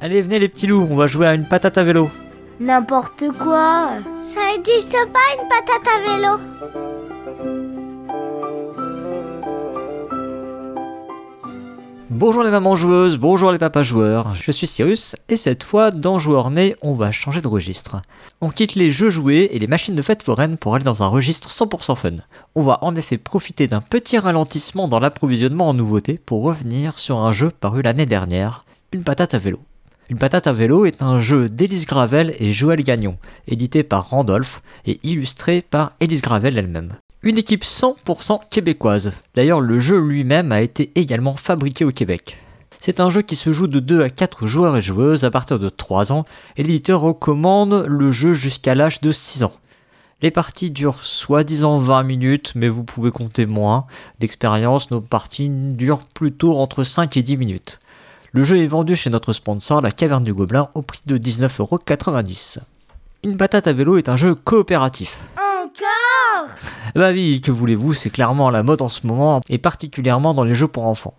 [0.00, 2.08] Allez, venez les petits loups, on va jouer à une patate à vélo.
[2.60, 3.88] N'importe quoi.
[4.22, 6.38] Ça existe pas une patate à vélo.
[12.10, 16.18] Bonjour les mamans joueuses, bonjour les papas joueurs, je suis Cyrus et cette fois dans
[16.18, 18.00] Joueur Né on va changer de registre.
[18.40, 21.08] On quitte les jeux joués et les machines de fête foraine pour aller dans un
[21.08, 22.16] registre 100% fun.
[22.54, 27.18] On va en effet profiter d'un petit ralentissement dans l'approvisionnement en nouveautés pour revenir sur
[27.18, 29.60] un jeu paru l'année dernière, une patate à vélo.
[30.10, 34.62] Une patate à vélo est un jeu d'Élise Gravel et Joël Gagnon, édité par Randolph
[34.86, 36.94] et illustré par Élise Gravel elle-même.
[37.22, 39.12] Une équipe 100% québécoise.
[39.34, 42.38] D'ailleurs, le jeu lui-même a été également fabriqué au Québec.
[42.78, 45.58] C'est un jeu qui se joue de 2 à 4 joueurs et joueuses à partir
[45.58, 46.24] de 3 ans,
[46.56, 49.52] et l'éditeur recommande le jeu jusqu'à l'âge de 6 ans.
[50.22, 53.86] Les parties durent soi-disant 20 minutes, mais vous pouvez compter moins.
[54.20, 57.78] D'expérience, nos parties durent plutôt entre 5 et 10 minutes.
[58.32, 62.58] Le jeu est vendu chez notre sponsor, la Caverne du Gobelin, au prix de 19,90€.
[63.24, 65.18] Une patate à vélo est un jeu coopératif.
[65.36, 66.54] Encore?
[66.94, 70.52] Bah oui, que voulez-vous, c'est clairement la mode en ce moment, et particulièrement dans les
[70.52, 71.14] jeux pour enfants.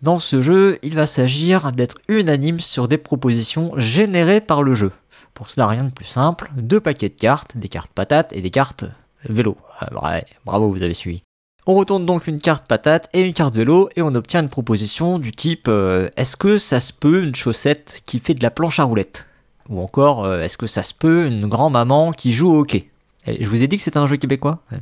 [0.00, 4.92] Dans ce jeu, il va s'agir d'être unanime sur des propositions générées par le jeu.
[5.34, 8.50] Pour cela, rien de plus simple, deux paquets de cartes, des cartes patates et des
[8.50, 8.84] cartes
[9.24, 9.56] vélo.
[9.80, 11.22] Ah, ouais, bravo, vous avez suivi.
[11.66, 15.18] On retourne donc une carte patate et une carte vélo et on obtient une proposition
[15.18, 18.80] du type euh, est-ce que ça se peut une chaussette qui fait de la planche
[18.80, 19.26] à roulettes?
[19.68, 22.88] Ou encore euh, est-ce que ça se peut une grand-maman qui joue au hockey?
[23.26, 24.60] Et Je vous ai dit que c'était un jeu québécois?
[24.72, 24.78] Ouais.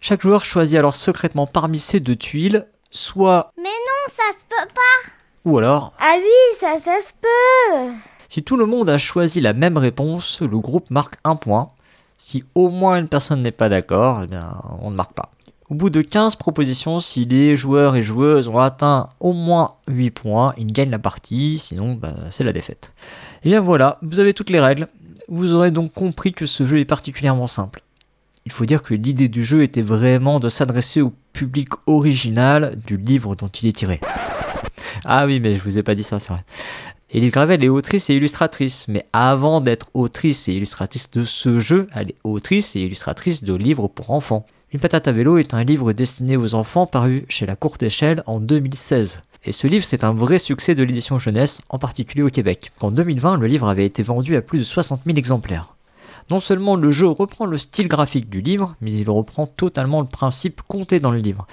[0.00, 4.68] Chaque joueur choisit alors secrètement parmi ces deux tuiles soit Mais non, ça se peut
[4.74, 5.10] pas.
[5.44, 7.92] ou alors Ah oui, ça, ça se peut.
[8.28, 11.70] Si tout le monde a choisi la même réponse, le groupe marque un point.
[12.18, 15.30] Si au moins une personne n'est pas d'accord, eh bien, on ne marque pas.
[15.74, 20.12] Au bout de 15 propositions, si les joueurs et joueuses ont atteint au moins 8
[20.12, 22.92] points, ils gagnent la partie, sinon bah, c'est la défaite.
[23.42, 24.86] Et bien voilà, vous avez toutes les règles.
[25.26, 27.82] Vous aurez donc compris que ce jeu est particulièrement simple.
[28.46, 32.96] Il faut dire que l'idée du jeu était vraiment de s'adresser au public original du
[32.96, 33.98] livre dont il est tiré.
[35.04, 36.44] Ah oui, mais je vous ai pas dit ça, c'est vrai.
[37.14, 41.86] Élise Gravel est autrice et illustratrice, mais avant d'être autrice et illustratrice de ce jeu,
[41.94, 44.46] elle est autrice et illustratrice de livres pour enfants.
[44.72, 48.24] Une patate à vélo est un livre destiné aux enfants paru chez La Courte Échelle
[48.26, 49.22] en 2016.
[49.44, 52.72] Et ce livre, c'est un vrai succès de l'édition jeunesse, en particulier au Québec.
[52.80, 55.76] En 2020, le livre avait été vendu à plus de 60 000 exemplaires.
[56.32, 60.08] Non seulement le jeu reprend le style graphique du livre, mais il reprend totalement le
[60.08, 61.46] principe compté dans le livre.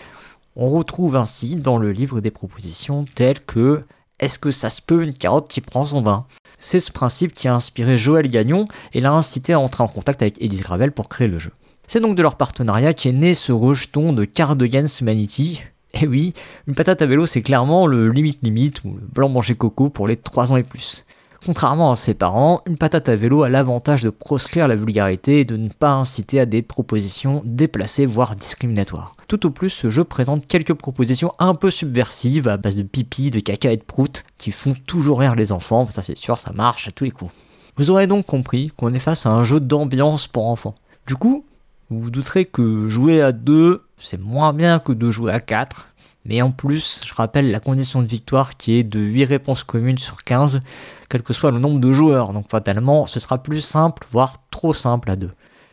[0.56, 3.84] On retrouve ainsi dans le livre des propositions telles que
[4.22, 6.28] Est-ce que ça se peut une carotte qui prend son bain?
[6.59, 10.22] C'est ce principe qui a inspiré Joël Gagnon et l'a incité à entrer en contact
[10.22, 11.50] avec Elise Gravel pour créer le jeu.
[11.88, 15.64] C'est donc de leur partenariat qu'est né ce rejeton de Cardigans Humanity.
[16.00, 16.34] Et oui,
[16.68, 20.08] une patate à vélo c'est clairement le limite limite ou le blanc manger coco pour
[20.08, 21.03] les 3 ans et plus.
[21.44, 25.46] Contrairement à ses parents, une patate à vélo a l'avantage de proscrire la vulgarité et
[25.46, 29.16] de ne pas inciter à des propositions déplacées voire discriminatoires.
[29.28, 33.31] Tout au plus, ce jeu présente quelques propositions un peu subversives à base de pipi,
[33.31, 36.52] de caca et de prout qui font toujours rire les enfants, ça c'est sûr, ça
[36.53, 37.31] marche à tous les coups.
[37.75, 40.75] Vous aurez donc compris qu'on est face à un jeu d'ambiance pour enfants.
[41.08, 41.44] Du coup,
[41.90, 45.88] vous vous douterez que jouer à 2, c'est moins bien que de jouer à 4.
[46.26, 49.98] Mais en plus, je rappelle la condition de victoire qui est de 8 réponses communes
[49.98, 50.62] sur 15,
[51.09, 52.34] quel que soit le nombre de joueurs.
[52.34, 55.32] Donc fatalement, ce sera plus simple, voire trop simple à 2.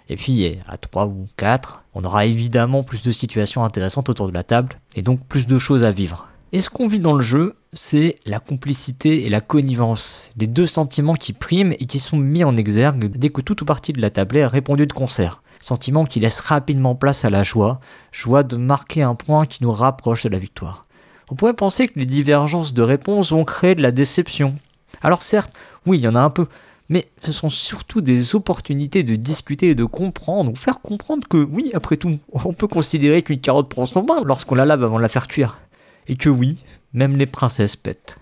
[0.09, 4.32] Et puis à 3 ou 4, on aura évidemment plus de situations intéressantes autour de
[4.32, 6.28] la table, et donc plus de choses à vivre.
[6.53, 10.66] Et ce qu'on vit dans le jeu, c'est la complicité et la connivence, les deux
[10.66, 14.00] sentiments qui priment et qui sont mis en exergue dès que toute ou partie de
[14.00, 15.42] la table est répondue de concert.
[15.60, 17.80] Sentiment qui laisse rapidement place à la joie,
[18.12, 20.84] joie de marquer un point qui nous rapproche de la victoire.
[21.30, 24.54] On pourrait penser que les divergences de réponses vont créer de la déception.
[25.02, 25.52] Alors certes,
[25.86, 26.47] oui, il y en a un peu,
[26.88, 31.36] mais ce sont surtout des opportunités de discuter et de comprendre, ou faire comprendre que
[31.36, 34.97] oui, après tout, on peut considérer qu'une carotte prend son bain lorsqu'on la lave avant
[34.97, 35.58] de la faire cuire.
[36.06, 36.64] Et que oui,
[36.94, 38.18] même les princesses pètent.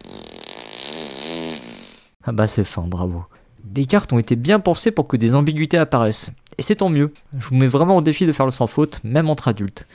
[2.24, 3.24] Ah bah c'est fin, bravo.
[3.74, 6.32] Les cartes ont été bien pensées pour que des ambiguïtés apparaissent.
[6.58, 7.12] Et c'est tant mieux.
[7.38, 9.86] Je vous mets vraiment au défi de faire le sans faute, même entre adultes.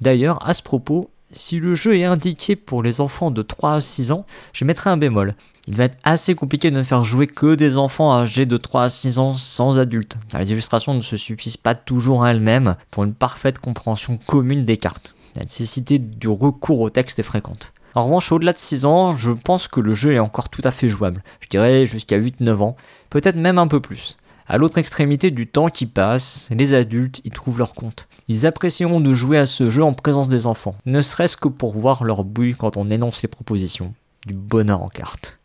[0.00, 3.80] D'ailleurs, à ce propos, si le jeu est indiqué pour les enfants de 3 à
[3.80, 5.34] 6 ans, je mettrai un bémol.
[5.68, 8.84] Il va être assez compliqué de ne faire jouer que des enfants âgés de 3
[8.84, 10.18] à 6 ans sans adultes.
[10.38, 14.76] Les illustrations ne se suffisent pas toujours à elles-mêmes pour une parfaite compréhension commune des
[14.76, 15.14] cartes.
[15.36, 17.72] La nécessité du recours au texte est fréquente.
[17.94, 20.70] En revanche, au-delà de 6 ans, je pense que le jeu est encore tout à
[20.70, 21.22] fait jouable.
[21.40, 22.76] Je dirais jusqu'à 8-9 ans,
[23.10, 24.16] peut-être même un peu plus.
[24.46, 28.08] À l'autre extrémité du temps qui passe, les adultes y trouvent leur compte.
[28.26, 31.72] Ils apprécieront de jouer à ce jeu en présence des enfants, ne serait-ce que pour
[31.76, 33.94] voir leur bouille quand on énonce les propositions.
[34.26, 35.38] Du bonheur en carte.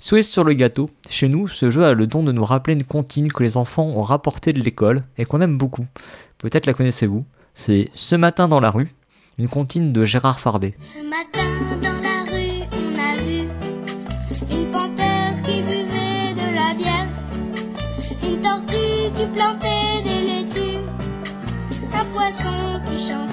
[0.00, 2.84] Cerise sur le gâteau, chez nous, ce jeu a le don de nous rappeler une
[2.84, 5.84] comptine que les enfants ont rapportée de l'école et qu'on aime beaucoup.
[6.38, 7.24] Peut-être la connaissez-vous.
[7.52, 8.94] C'est Ce matin dans la rue,
[9.38, 10.74] une comptine de Gérard Fardet.
[10.80, 11.46] Ce matin
[11.82, 13.48] dans la rue, on a vu
[14.50, 17.06] une panthère qui buvait de la bière,
[18.22, 20.78] une tortue qui plantait des laitues,
[21.92, 23.25] un poisson qui chantait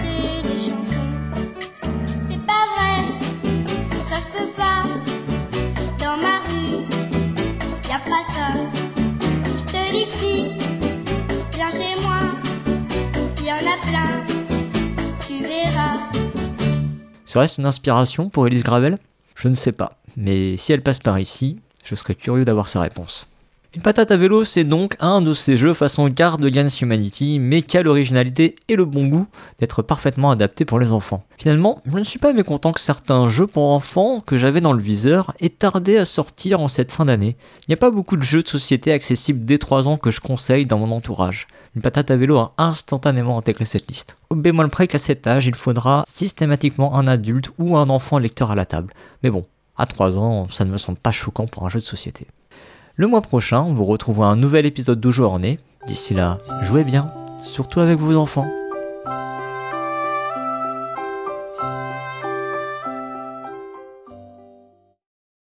[17.33, 18.99] Serait-ce une inspiration pour Elise Gravel?
[19.33, 22.79] Je ne sais pas, mais si elle passe par ici, je serais curieux d'avoir sa
[22.79, 23.27] réponse.
[23.75, 27.63] Une patate à vélo, c'est donc un de ces jeux façon Card Against Humanity, mais
[27.63, 29.25] qui a l'originalité et le bon goût
[29.57, 31.23] d'être parfaitement adapté pour les enfants.
[31.39, 34.81] Finalement, je ne suis pas mécontent que certains jeux pour enfants que j'avais dans le
[34.81, 37.35] viseur aient tardé à sortir en cette fin d'année.
[37.61, 40.19] Il n'y a pas beaucoup de jeux de société accessibles dès 3 ans que je
[40.21, 41.47] conseille dans mon entourage.
[41.75, 44.17] Une patate à vélo a instantanément intégré cette liste.
[44.29, 48.51] Au bémol près qu'à cet âge, il faudra systématiquement un adulte ou un enfant lecteur
[48.51, 48.93] à la table.
[49.23, 49.47] Mais bon,
[49.77, 52.27] à 3 ans, ça ne me semble pas choquant pour un jeu de société.
[52.95, 55.57] Le mois prochain, vous retrouverez un nouvel épisode de Journée.
[55.87, 57.11] D'ici là, jouez bien,
[57.41, 58.47] surtout avec vos enfants.